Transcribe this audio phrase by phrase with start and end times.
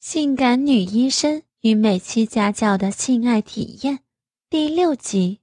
[0.00, 3.98] 性感女医生与美妻家教的性爱体验
[4.48, 5.40] 第六集。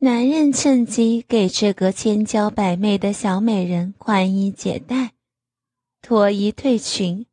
[0.00, 5.12] 男人趁机给这个千娇百媚的小美人宽衣解带，
[6.02, 7.26] 脱衣褪裙。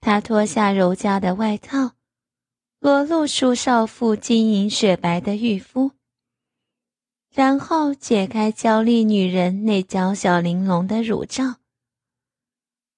[0.00, 1.92] 他脱下柔家的外套，
[2.80, 5.92] 裸露出少妇晶莹雪白的玉肤，
[7.32, 11.58] 然后解开娇丽女人那娇小玲珑的乳罩。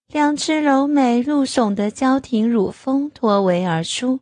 [0.08, 4.20] 两只柔美露耸的娇挺乳峰脱围而出，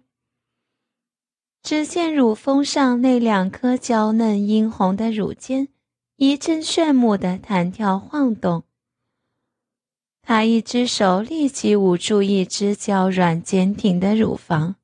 [1.62, 5.68] 只见乳峰上那两颗娇嫩殷红的乳尖
[6.16, 8.64] 一阵炫目的弹跳晃动。
[10.22, 14.74] 他一只手立即捂住一只娇软坚挺的乳房，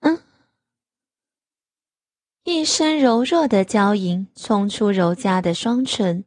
[0.00, 0.20] 嗯，
[2.44, 6.26] 一声柔弱的娇吟冲出柔家的双唇。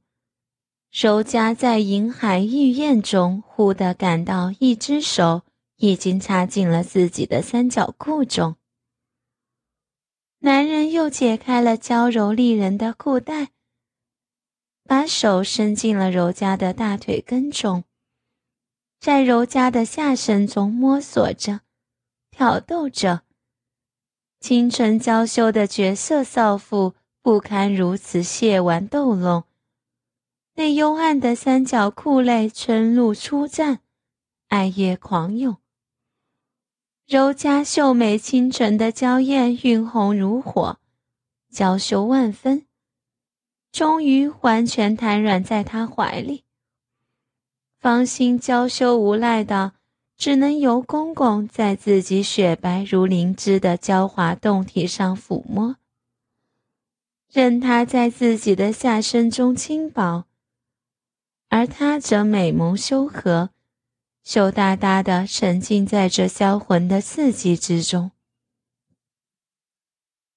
[0.91, 5.44] 柔嘉在银海玉燕中，忽地感到一只手
[5.77, 8.58] 已经插进了自己的三角裤中。
[10.40, 13.51] 男人又解开了娇柔丽人的裤带，
[14.84, 17.85] 把手伸进了柔嘉的大腿根中，
[18.99, 21.62] 在柔嘉的下身中摸索着、
[22.32, 23.21] 挑逗着。
[24.41, 29.46] 清纯娇羞的绝色少妇不堪如此亵玩逗弄。
[30.55, 33.80] 那幽暗的三角裤内，春露初绽，
[34.49, 35.57] 爱液狂涌。
[37.07, 40.77] 柔嘉秀美清纯的娇艳晕红如火，
[41.49, 42.66] 娇羞万分，
[43.72, 46.44] 终于完全瘫软在他怀里。
[47.79, 49.74] 芳心娇羞无赖的，
[50.18, 55.77] 只能由公公在自己雪白如灵芝的娇滑胴体上抚摸，
[57.32, 60.26] 任他在自己的下身中轻薄。
[61.54, 63.49] 而他则美眸修和，
[64.24, 68.12] 羞答答地沉浸在这销魂的刺激之中。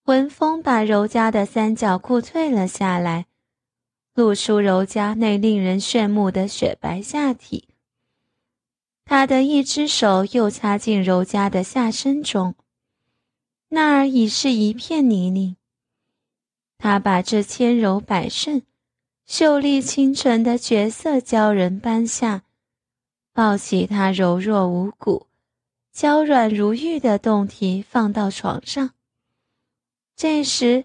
[0.07, 3.27] 文风把柔家的三角裤褪了下来，
[4.13, 7.69] 露出柔家那令人炫目的雪白下体。
[9.05, 12.57] 他的一只手又插进柔家的下身中，
[13.69, 15.55] 那儿已是一片泥泞。
[16.77, 18.65] 他把这千柔百顺。
[19.27, 22.43] 秀丽清纯的绝色鲛人搬下，
[23.33, 25.27] 抱起她柔弱无骨、
[25.93, 28.91] 娇软如玉的胴体放到床上。
[30.15, 30.85] 这时，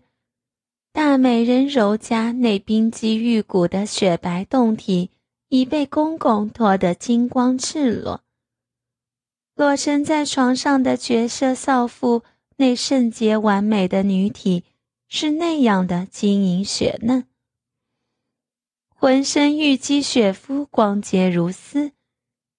[0.91, 5.11] 大美人柔家那冰肌玉骨的雪白胴体
[5.49, 8.21] 已被公公脱得金光赤裸，
[9.55, 12.23] 裸身在床上的绝色少妇
[12.55, 14.63] 那圣洁完美的女体
[15.07, 17.25] 是那样的晶莹雪嫩。
[19.01, 21.93] 浑身玉肌雪肤，光洁如丝，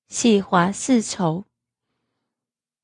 [0.09, 1.45] 细滑似绸。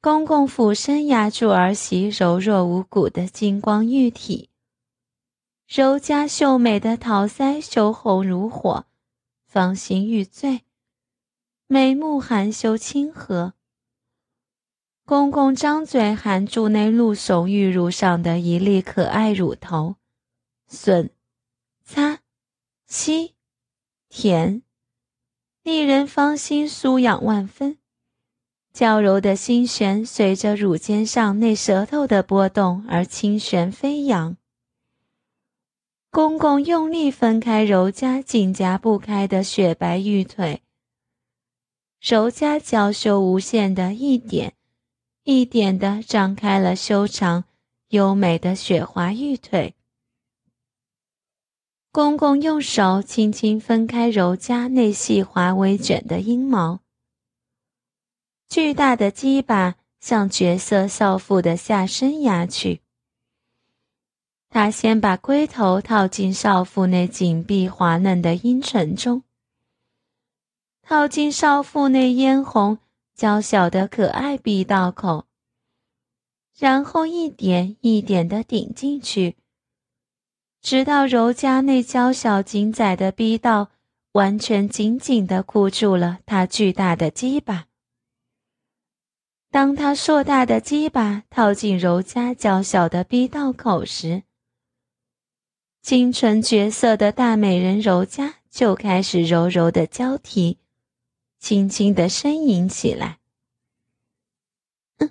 [0.03, 4.51] 公公俯身压住儿媳柔弱无骨的金光玉体，
[5.67, 8.85] 柔佳秀美的桃腮羞红如火，
[9.47, 10.61] 芳心欲醉，
[11.67, 13.55] 眉目含羞清和。
[15.07, 19.97] 公公张嘴含住那露耸玉乳上的一粒可爱乳头，
[20.71, 21.09] 吮，
[21.83, 22.19] 擦，
[22.87, 23.36] 吸。
[24.19, 24.63] 甜，
[25.63, 27.77] 令人芳心酥痒万分，
[28.73, 34.39] 娇柔的心弦随着乳尖上那舌头的波动而轻旋飞扬。
[36.11, 40.63] 公公用力分开柔嘉紧夹不开的雪白玉腿，
[42.01, 44.55] 柔嘉娇羞无限的一点
[45.25, 47.45] 一点的张开了修长
[47.89, 49.75] 优美的雪滑玉腿。
[51.97, 56.81] 公公用手轻轻分开柔嘉那细滑微卷的阴毛，
[58.51, 62.83] 巨大的鸡巴向绝色少妇的下身压去。
[64.51, 69.23] 他先把龟头套进少妇那紧闭滑嫩的阴唇中，
[70.83, 72.77] 套进少妇那嫣红
[73.15, 75.25] 娇小的可爱鼻道口，
[76.59, 79.37] 然后一点一点地顶进去。
[80.67, 83.71] 直到柔嘉那娇小紧窄的逼道
[84.11, 87.67] 完全紧紧地箍住了他巨大的鸡巴。
[89.53, 94.25] 当他硕大的鸡巴套进柔嘉娇小的逼道口时，
[95.83, 100.59] 清纯绝色的大美人柔嘉就开始柔柔的交替，
[101.39, 103.21] 轻轻的呻吟起来。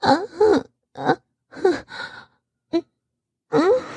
[0.00, 1.20] 嗯，啊，
[1.52, 2.02] 啊，
[2.70, 2.84] 嗯，
[3.50, 3.87] 嗯。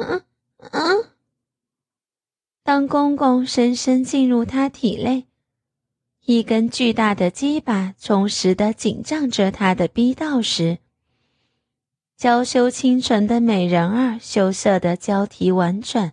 [0.00, 0.24] 嗯
[0.72, 1.04] 嗯，
[2.62, 5.26] 当公公深深进入他体内，
[6.24, 10.78] 一根巨大的鸡巴忠实的紧张着他的逼道时，
[12.16, 16.12] 娇羞清纯的美人儿羞涩的交替婉转：“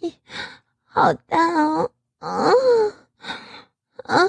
[0.00, 0.14] 你
[0.84, 2.52] 好大哦，啊
[4.04, 4.28] 啊！”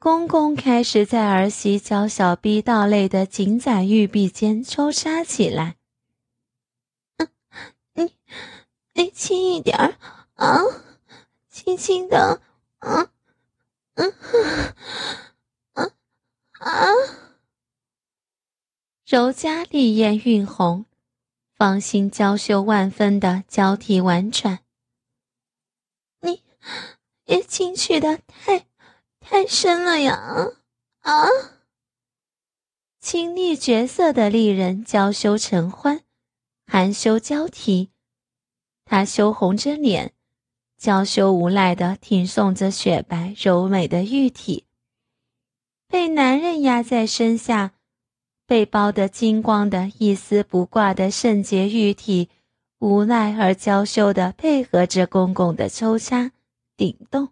[0.00, 5.74] 公公开始在儿媳娇小逼道内的紧窄玉臂间抽插起来。
[7.94, 8.14] 你，
[8.94, 9.96] 你轻一点儿
[10.34, 10.62] 啊，
[11.48, 12.40] 轻轻的，
[12.78, 13.10] 啊，
[13.94, 14.14] 嗯，
[15.72, 15.90] 啊
[16.60, 16.86] 啊！
[19.04, 20.84] 柔嘉丽艳晕红，
[21.56, 24.60] 芳心娇羞万分的交替婉转。
[26.20, 26.44] 你，
[27.24, 28.67] 也进去的太。
[29.30, 30.52] 太深了呀！
[31.00, 31.26] 啊！
[32.98, 36.00] 清丽绝色的丽人娇羞成欢，
[36.66, 37.90] 含羞交替。
[38.86, 40.14] 她羞红着脸，
[40.78, 44.64] 娇羞无赖地挺送着雪白柔美的玉体。
[45.88, 47.74] 被男人压在身下，
[48.46, 52.30] 被包得金光的一丝不挂的圣洁玉体，
[52.78, 56.32] 无奈而娇羞地配合着公公的抽插
[56.78, 57.28] 顶动。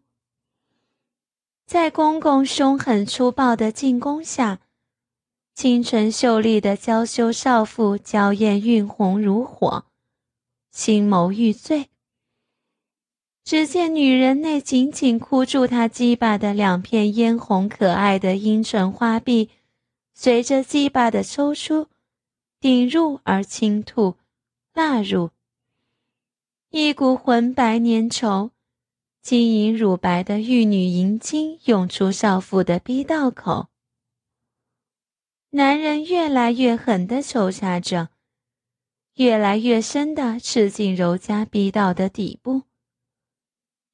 [1.66, 4.60] 在公公凶狠粗暴的进攻下，
[5.52, 9.84] 清纯秀丽的娇羞少妇娇艳晕红如火，
[10.70, 11.88] 心眸欲醉。
[13.42, 19.50] 只见女人那紧紧箍住她鸡巴的两片嫣红可爱的阴唇花臂，
[20.14, 21.88] 随着鸡巴的抽出、
[22.60, 24.16] 顶入而倾吐、
[24.74, 25.30] 纳入，
[26.70, 28.50] 一股浑白粘稠。
[29.26, 33.67] 晶莹乳白的玉女银晶涌出少妇的逼道口，
[35.50, 38.11] 男人越来越狠地抽插着，
[39.14, 42.62] 越来越深地刺进柔家逼道的底部。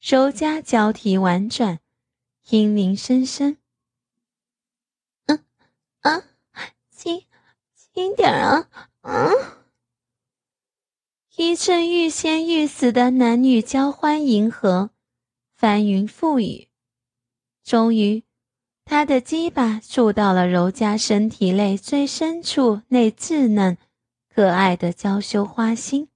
[0.03, 1.79] 柔家交替婉转，
[2.51, 3.57] 阴灵声声
[5.25, 5.43] ：“嗯，
[6.03, 6.25] 啊，
[6.91, 7.25] 轻，
[7.75, 8.69] 轻点啊，
[9.01, 9.33] 嗯。”
[11.37, 14.91] 一阵欲仙欲死的男女交欢迎合。
[15.63, 16.67] 翻云覆雨，
[17.63, 18.25] 终于，
[18.85, 23.79] 他的鸡巴触到了柔嘉身体内最深处那稚嫩、
[24.29, 26.09] 可爱的娇羞花心，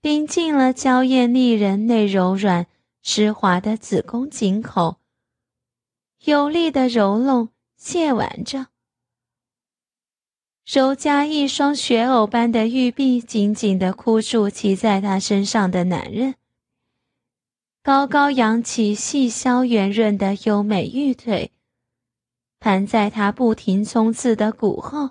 [0.00, 2.66] 并进了娇艳丽人那柔软、
[3.02, 4.96] 湿滑的子宫颈口，
[6.24, 8.68] 有力的揉弄、亵玩着。
[10.64, 16.36] 柔嘉一双雪藕般的玉臂紧紧地箍住骑在他身上的男人。
[17.84, 21.50] 高高扬起细削圆润的优美玉腿，
[22.60, 25.10] 盘在他不停冲刺的骨后。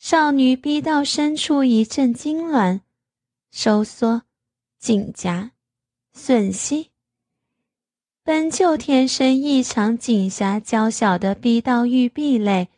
[0.00, 2.80] 少女逼到深处一阵痉挛、
[3.52, 4.22] 收缩、
[4.80, 5.52] 紧夹、
[6.12, 6.90] 吮吸。
[8.24, 12.68] 本就天生异常紧狭娇小的逼到玉壁内，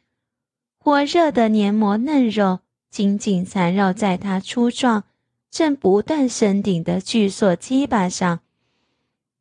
[0.76, 5.04] 火热的黏膜嫩肉紧紧缠绕在她粗壮。
[5.54, 8.40] 正不断升顶的巨硕鸡巴上，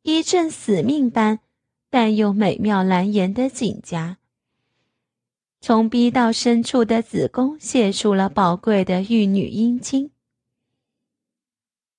[0.02, 1.40] 一阵死命般
[1.90, 4.18] 但又美妙难言的紧夹，
[5.60, 10.12] 从逼到深处的子宫泄出了宝贵的玉女阴茎，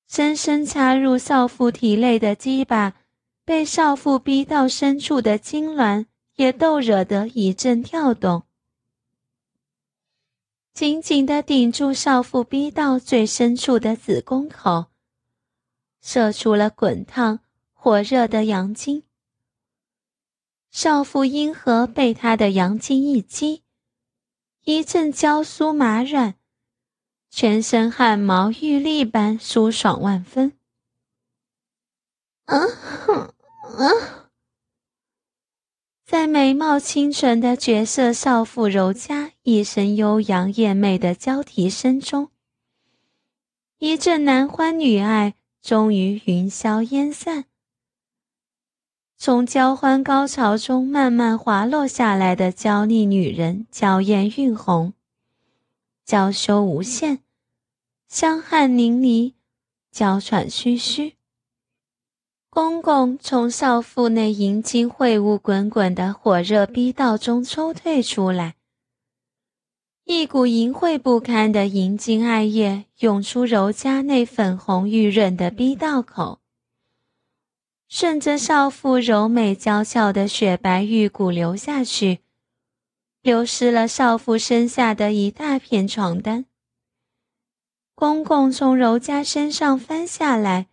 [0.07, 2.95] 深深插入少妇体内的鸡巴，
[3.43, 6.05] 被少妇逼到深处的痉挛
[6.37, 8.44] 也逗惹得一阵跳动。
[10.75, 14.87] 紧紧地顶住少妇逼到最深处的子宫口，
[16.01, 17.39] 射出了滚烫
[17.71, 19.03] 火热的阳精。
[20.71, 23.63] 少妇阴核被他的阳精一击，
[24.65, 26.35] 一阵娇酥麻软，
[27.29, 30.57] 全身汗毛玉立般舒爽万分。
[32.43, 34.24] 啊啊！
[36.05, 42.29] 在美貌清纯的绝色少妇柔嘉一声悠扬艳媚的娇啼声中，
[43.79, 45.33] 一阵男欢女爱
[45.63, 47.45] 终于云消烟散。
[49.17, 54.93] 从交欢高潮中慢慢滑落下来的娇丽女人，娇艳晕红，
[56.05, 57.23] 娇羞无限，
[58.07, 59.33] 香汗淋漓，
[59.91, 61.15] 娇喘吁吁。
[62.55, 68.55] 公公从少妇那银金秽物滚滚的火热逼道中抽退出来，
[70.05, 76.39] 一股淫秽不堪的银金爱液涌出柔家那粉红玉润的逼道口，
[77.89, 82.19] 顺着少妇柔美娇俏的雪白玉骨流下去，
[83.21, 86.45] 流失了少妇身下的一大片床单。
[87.93, 90.67] 公公从柔家身上翻下来。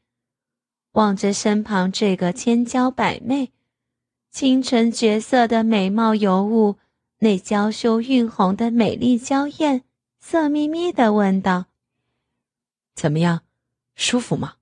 [0.92, 3.52] 望着身旁这个千娇百媚、
[4.30, 6.78] 倾城绝色的美貌尤物，
[7.18, 9.84] 那娇羞晕红的美丽娇艳，
[10.20, 11.66] 色眯眯的问道
[12.94, 13.42] ：“怎么样，
[13.94, 14.56] 舒服吗？”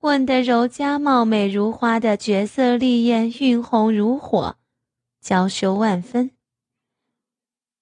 [0.00, 4.58] 问得柔家貌美如花的绝色丽艳、晕红如火，
[5.22, 6.32] 娇羞万分。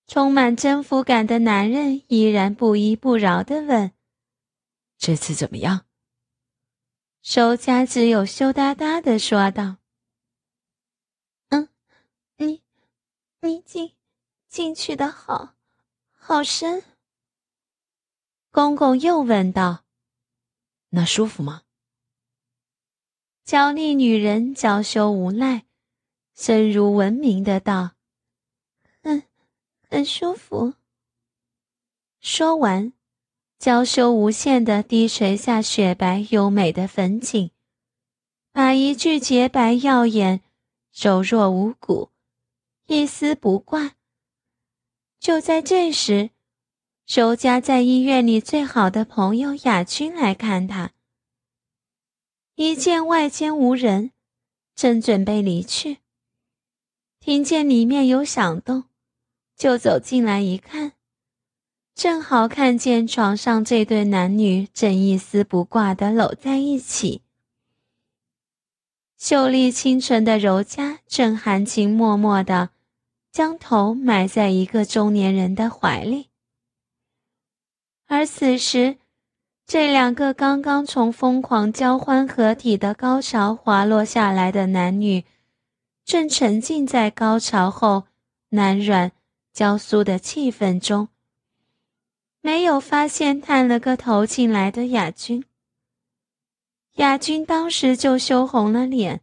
[0.07, 3.91] 充满征服感的男人依然不依不饶地问
[4.99, 5.87] ：“这次怎么样？”
[7.23, 9.77] 手家只有羞答答的说道
[11.51, 11.69] ：“嗯，
[12.37, 12.63] 你，
[13.41, 13.95] 你进，
[14.49, 15.55] 进去的好，
[16.11, 16.83] 好深。”
[18.51, 19.85] 公公又问道
[20.91, 21.63] ：“那舒服吗？”
[23.47, 25.65] 娇丽女人娇羞无奈，
[26.35, 27.93] 声如闻名的道
[29.01, 29.23] ：“很，
[29.89, 30.75] 很舒服。”
[32.21, 32.93] 说完，
[33.63, 37.53] 娇羞无限的低垂下雪白优美的粉颈，
[38.51, 40.41] 把一具洁白耀眼、
[40.93, 42.11] 柔弱无骨、
[42.89, 43.93] 一丝不挂。
[45.21, 46.31] 就在这时，
[47.07, 50.91] 周家在医院里最好的朋友雅君来看他。
[52.57, 54.11] 一见外间无人，
[54.75, 55.99] 正准备离去，
[57.21, 58.87] 听见里面有响动，
[59.57, 60.95] 就走进来一看，
[61.95, 67.23] 正好看见床上这对男女正一丝不挂的搂在一起。
[69.17, 72.71] 秀丽清纯的柔嘉正含情脉脉的
[73.31, 76.29] 将头埋在一个中年人的怀里，
[78.07, 78.99] 而此时。
[79.65, 85.25] 这两个刚刚从疯狂交欢合体的高潮滑落下来的男女，
[86.05, 88.05] 正沉浸在高潮后
[88.51, 89.13] 难软、
[89.53, 91.09] 娇酥的气氛中。
[92.45, 95.45] 没有发现探了个头进来的雅君，
[96.95, 99.21] 雅君当时就羞红了脸，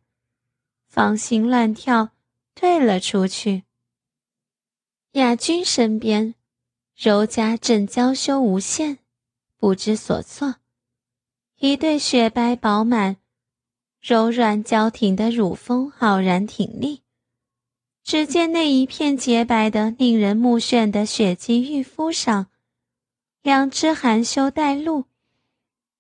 [0.88, 2.12] 芳心乱跳，
[2.56, 3.64] 退了出去。
[5.12, 6.34] 雅君身边，
[6.96, 9.00] 柔嘉正娇羞无限。
[9.58, 10.56] 不知所措，
[11.58, 13.18] 一对雪白饱满、
[14.00, 17.02] 柔软娇挺的乳峰傲然挺立。
[18.02, 22.48] 只见那一片洁白的、令人目眩的雪肌玉肤上，
[23.42, 25.06] 两只含羞带露、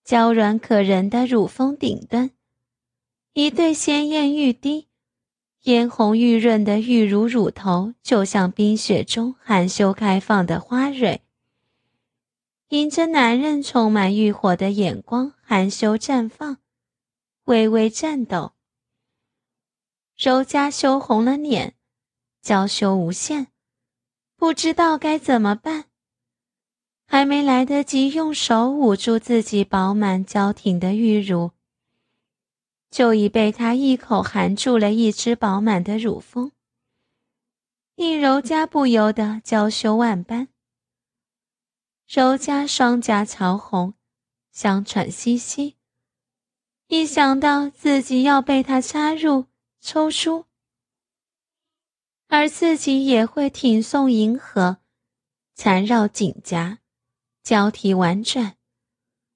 [0.03, 2.31] 娇软可人的乳峰顶端，
[3.33, 4.87] 一对鲜艳欲滴、
[5.61, 11.21] 嫣红欲润的玉乳乳头，就像冰雪中含羞开放的花蕊。
[12.69, 16.57] 迎着男人充满欲火的眼光，含羞绽放，
[17.45, 18.51] 微微颤抖。
[20.17, 21.73] 柔嘉羞红了脸，
[22.41, 23.47] 娇羞无限，
[24.35, 25.88] 不知道该怎么办。
[27.11, 31.53] 还没来得及用手捂住自己饱满娇挺的玉乳，
[32.91, 36.51] 就已被他一口含住了一只饱满的乳峰，
[37.95, 40.49] 令柔嘉不由得娇羞万般。
[42.07, 43.95] 柔嘉双颊潮红，
[44.51, 45.77] 想喘息息。
[46.89, 49.45] 一想到自己要被他插入、
[49.81, 50.45] 抽出，
[52.27, 54.77] 而自己也会挺送银河，
[55.55, 56.77] 缠绕颈颊，
[57.49, 58.57] 交替婉转，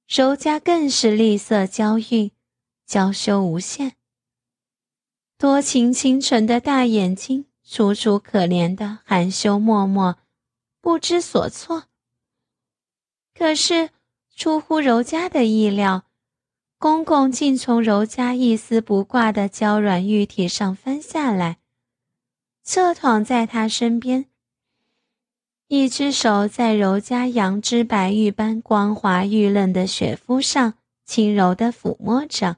[0.08, 2.30] 柔嘉更是丽色娇韵，
[2.86, 3.94] 娇羞无限。
[5.40, 10.16] 多情清纯的大眼睛，楚楚可怜的含羞脉脉，
[10.80, 11.86] 不知所措。
[13.34, 13.90] 可是，
[14.36, 16.04] 出乎柔嘉的意料，
[16.78, 21.58] 公公竟从柔嘉一丝不挂的娇软玉体上翻下来，
[22.62, 24.28] 侧躺在她身边，
[25.76, 32.58] 一只手在柔嘉羊脂白玉般光滑玉嫩的雪肤上轻柔地抚摸着，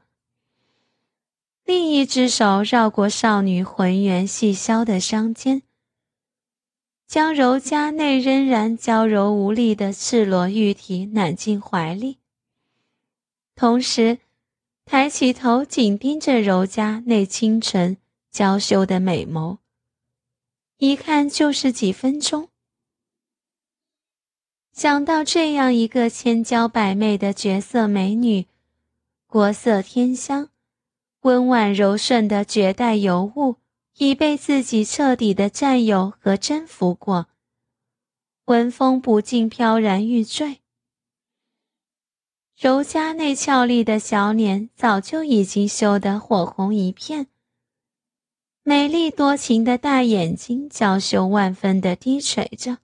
[1.63, 5.61] 另一只手绕过少女浑圆细削的香肩。
[7.07, 12.17] 将柔嘉内仍然娇柔无力的赤裸玉体揽进怀里，
[13.55, 14.19] 同时
[14.83, 17.95] 抬起头紧盯着柔嘉那清纯
[18.29, 19.59] 娇羞的美眸，
[20.79, 22.49] 一看就是几分钟。
[24.75, 28.45] 想到这样一个千娇百媚的绝色美女，
[29.25, 30.49] 国色天香、
[31.21, 33.55] 温婉柔顺的绝代尤物。
[33.97, 37.27] 已被自己彻底的占有和征服过，
[38.43, 40.59] 闻风不禁飘然欲坠。
[42.57, 47.27] 柔嘉那俏丽的小脸早就已经羞得火红一片，
[48.63, 52.79] 美丽多情的大眼睛娇羞万分的低垂着，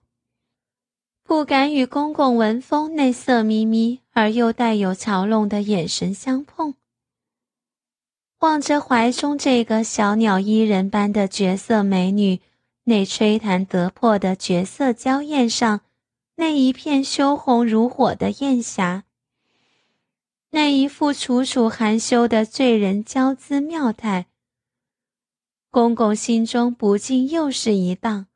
[1.32, 6.74] 不敢与公公文峰那色眯眯而又带有嘲弄的眼神相碰。
[8.40, 12.42] 望着怀中这个小鸟依人般的绝色美女，
[12.84, 15.80] 那吹弹得破的绝色娇艳上，
[16.34, 19.04] 那一片羞红如火的艳霞，
[20.50, 24.26] 那一副楚楚含羞的醉人娇姿妙态，
[25.70, 28.26] 公公心中不禁又是一荡。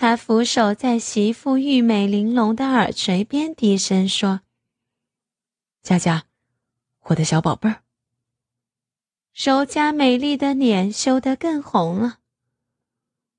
[0.00, 4.42] 他俯首在媳妇玉美玲珑的耳垂边低声说
[5.82, 6.26] ：“佳佳，
[7.06, 7.82] 我的小宝贝儿。”
[9.34, 12.20] 柔佳美丽的脸羞得更红了，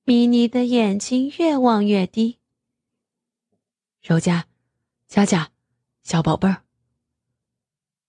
[0.04, 2.40] 迷你的眼睛越望越低。
[4.02, 4.48] 柔佳，
[5.08, 5.52] 佳佳，
[6.04, 6.64] 小宝贝儿。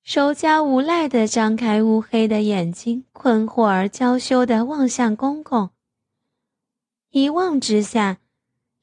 [0.02, 5.71] 柔佳无奈地张开乌黑的眼睛，困惑而娇羞地望向公公。
[7.11, 8.19] 一望之下，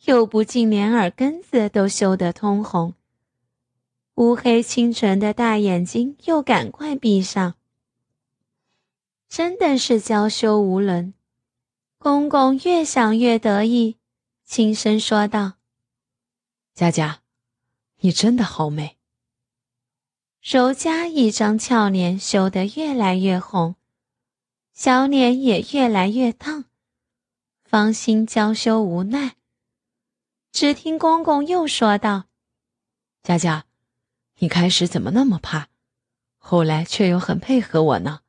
[0.06, 2.94] 又不禁连耳根子都羞得通红，
[4.16, 7.56] 乌黑清纯的大眼睛又赶快闭上。
[9.28, 11.14] 真的是娇羞无伦，
[11.98, 13.98] 公公越想越得意，
[14.46, 15.54] 轻声说道
[16.74, 17.22] ：“佳佳，
[18.00, 18.96] 你真的好美。”
[20.42, 23.76] 柔嘉一张俏脸羞得越来越红，
[24.74, 26.64] 小脸也越来越烫，
[27.66, 29.36] 芳心娇羞无奈。
[30.60, 32.24] 只听公公又说道
[33.22, 33.68] ：“佳佳，
[34.40, 35.68] 你开始怎么那么怕，
[36.40, 38.22] 后来却又很配合我呢？”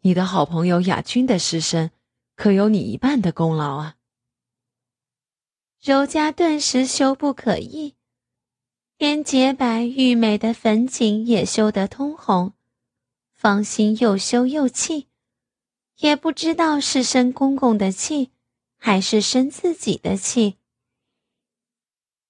[0.00, 1.90] 你的好朋友雅君的失身，
[2.36, 3.96] 可有你一半的功劳啊！
[5.78, 7.94] 柔家顿时羞不可抑，
[8.96, 12.54] 连洁白玉美的粉颈也羞得通红，
[13.34, 15.08] 芳心又羞又气，
[15.98, 18.30] 也不知道是生公公的气，
[18.78, 20.56] 还是生自己的气。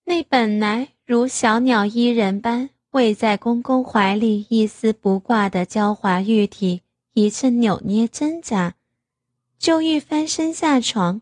[0.09, 6.81] 那本来如小鸟依人般偎在公公怀里一丝不挂的娇滑玉体。
[7.13, 8.77] 一阵扭捏挣扎，
[9.59, 11.21] 就欲翻身下床。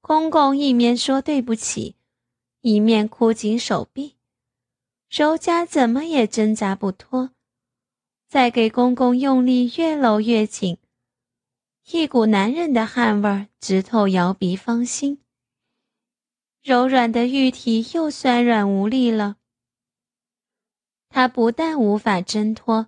[0.00, 1.96] 公公一面说对不起，
[2.62, 4.14] 一面箍紧手臂。
[5.10, 7.32] 柔家怎么也挣扎不脱，
[8.28, 10.78] 再给公公用力越搂越紧，
[11.90, 15.18] 一股男人的汗味直透摇鼻芳心。
[16.62, 19.36] 柔软的玉体又酸软无力了，
[21.08, 22.86] 他不但无法挣脱。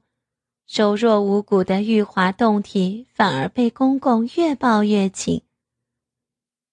[0.67, 5.43] 柔弱无骨的玉滑胴体反而被公公越抱越紧。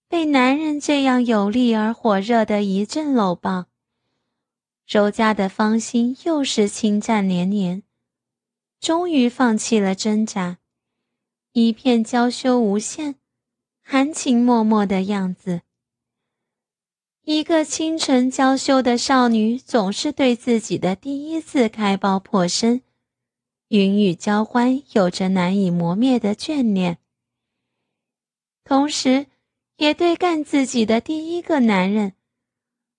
[0.07, 3.65] 被男人这样有力而火热的一阵搂抱，
[4.87, 7.81] 柔家的芳心又是轻战连连，
[8.79, 10.59] 终于放弃了挣扎，
[11.53, 13.15] 一片娇羞无限、
[13.81, 15.63] 含情脉脉的样子。
[17.23, 22.81] 一个清纯娇羞的少女，总是对自己的第一次开包破身。
[23.67, 26.97] 云雨交欢，有着难以磨灭的眷恋，
[28.63, 29.27] 同时，
[29.77, 32.13] 也对干自己的第一个男人，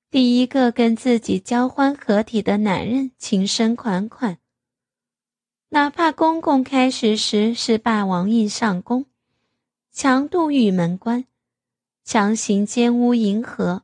[0.09, 4.39] 第一个跟自己交欢合体的男人情深款款。
[5.71, 9.07] 哪怕公公开始时是霸王硬上弓，
[9.91, 11.25] 强渡玉门关，
[12.05, 13.83] 强行奸污银河，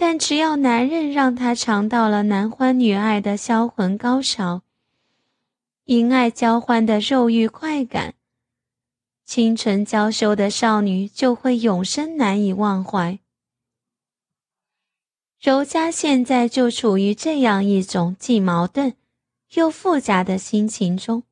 [0.00, 4.62] 但只要男人让他尝到了男欢女爱的销魂高潮。
[5.84, 8.14] 因爱交欢的肉欲快感，
[9.26, 13.18] 清纯娇羞的少女就会永生难以忘怀。
[15.38, 18.94] 柔家现在就处于这样一种既矛盾
[19.52, 21.24] 又复杂的心情中，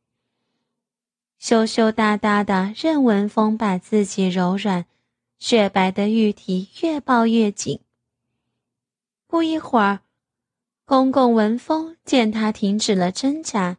[1.38, 4.84] 羞羞答答的任文峰把自己柔软
[5.38, 7.80] 雪白的玉体越抱越紧。
[9.28, 10.00] 不一会儿，
[10.84, 13.78] 公公闻风见他停止了挣扎。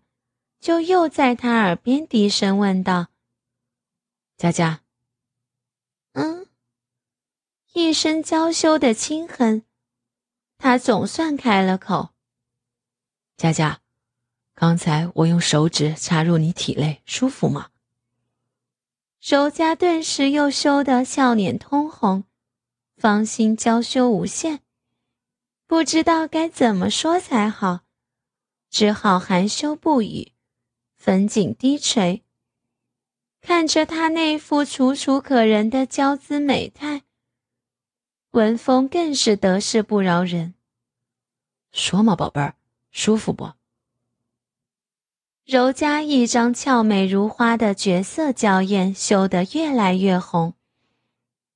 [0.60, 3.08] 就又在他耳边低声问道
[4.36, 4.82] ：“佳佳。
[6.14, 6.48] ”“嗯。”
[7.74, 9.64] 一声娇羞的轻哼，
[10.58, 12.10] 他总算开了口
[13.38, 13.80] ：“佳佳，
[14.54, 17.70] 刚才我用手指插入你体内，舒服吗？”
[19.24, 22.26] 柔家顿时又羞得笑脸通红，
[22.98, 24.60] 芳心娇羞无限，
[25.70, 27.82] 不知道该怎么说才好，
[28.72, 30.32] 只好含羞不语。
[30.98, 32.24] 粉颈低垂，
[33.40, 37.04] 看着他那副楚楚可人的娇姿美态，
[38.32, 40.56] 文峰更是得势不饶人。
[41.72, 42.56] 说嘛，宝贝儿，
[42.90, 43.52] 舒服不？
[45.46, 50.56] 柔嘉一张俏美如花的绝色娇艳羞得越来越红，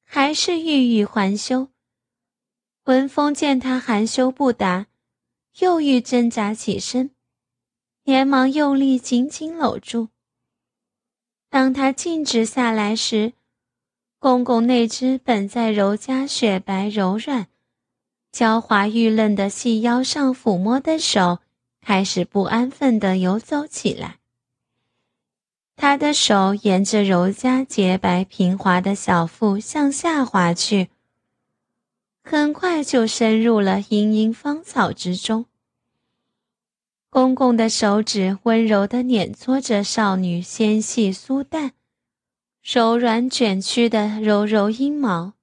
[0.06, 1.70] 还是欲语还休，
[2.86, 4.88] 文峰见他含羞不答，
[5.60, 7.12] 又欲挣扎起身，
[8.04, 10.10] 连忙用力紧紧搂住。
[11.50, 13.34] 当他静止下来时，
[14.20, 17.48] 公公那只本在柔家雪白柔软、
[18.34, 21.40] 娇滑玉嫩的细腰上抚摸的手，
[21.80, 24.20] 开始不安分地游走起来。
[25.78, 30.90] 他的手沿着柔家洁白平滑的小腹向下滑去，
[32.24, 35.46] 很快就深入了茵茵芳草之中。
[37.10, 41.74] 公公的手指温柔地捻搓着少女纤细酥淡、
[42.64, 45.34] 柔软卷曲的柔柔阴毛，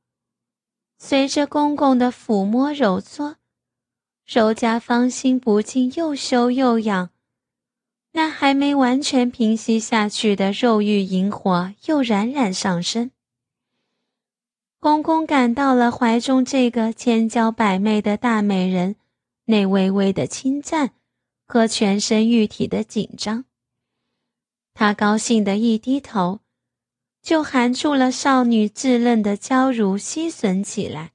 [0.99, 3.37] 随着公公的抚摸揉搓，
[4.27, 7.11] 柔家芳心不禁又羞又痒。
[8.13, 13.13] 那还没完全平息下去的肉欲萤火又冉冉上升。
[14.81, 18.97] 公公感到了怀中这个千娇百媚的大美人
[19.45, 20.93] 那微微的侵占。
[21.53, 23.45] 和全身玉体的紧张，
[24.73, 26.39] 他高兴的一低头，
[27.21, 31.11] 就含住了少女稚嫩的娇乳，吸吮起来。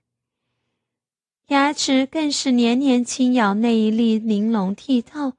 [1.47, 5.36] 牙齿更是年年轻咬那一粒玲珑剔透、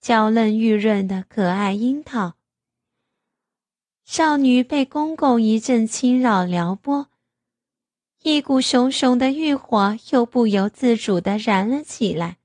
[0.00, 2.34] 娇嫩玉润的可爱樱桃。
[4.04, 7.09] 少女被公公一阵轻扰撩拨，
[8.22, 12.36] 一股熊熊的欲火又不由自主地燃了起来。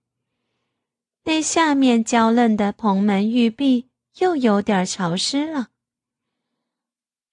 [1.25, 5.69] 那下面娇嫩的蓬门玉臂又有点潮湿了。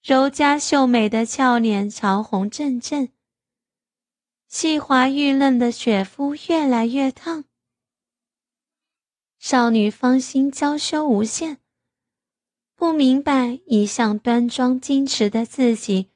[0.01, 3.13] 柔佳秀美的俏脸潮红阵阵，
[4.49, 7.45] 细滑玉嫩的雪肤越来越烫。
[9.39, 11.59] 少女芳心娇羞无限，
[12.75, 16.09] 不明白一向端庄矜持的自己，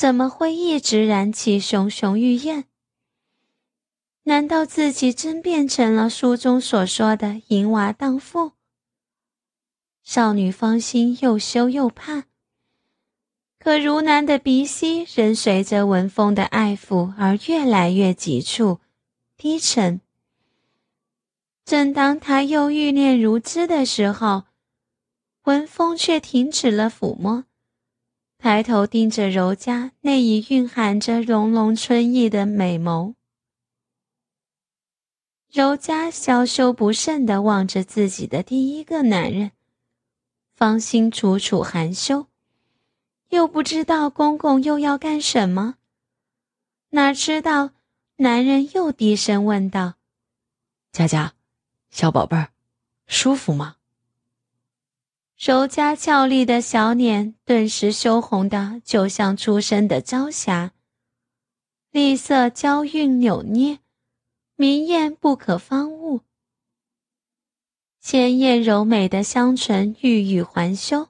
[0.00, 2.64] 怎么会一直燃起熊熊欲焰。
[4.22, 8.52] 难道自己真变成了书中所说的淫娃荡妇？
[10.02, 12.24] 少女芳心又羞又怕，
[13.58, 18.80] 可如南的鼻息仍随着文风的爱抚而越来越急促、
[19.36, 20.00] 低沉。
[21.66, 24.44] 正当他又欲念如织的时候，
[25.42, 27.44] 文风却停止了抚摸，
[28.42, 33.12] 抬头盯着柔嘉那已蕴含着浓浓春意的美眸。
[35.52, 39.50] 柔嘉娇羞不胜地望着自己的第一个男人，
[40.54, 42.28] 芳心楚楚含羞，
[43.28, 45.74] 又不知道公公又要干什么。
[46.90, 47.72] 哪知道
[48.16, 49.96] 男人又低声问道
[50.92, 51.34] ：“佳佳，
[51.90, 52.52] 小宝贝儿，
[53.06, 53.76] 舒服吗？”
[55.42, 60.72] 柔佳俏丽的小脸顿时羞红的，就像初生的朝霞，
[61.90, 63.78] 丽色娇韵扭捏。
[64.56, 66.20] 明艳不可方物，
[68.02, 71.08] 鲜艳柔美的香唇欲语还休。